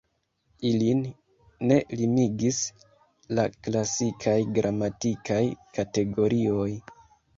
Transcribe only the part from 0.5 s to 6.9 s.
Ilin ne limigis la klasikaj gramatikaj kategorioj.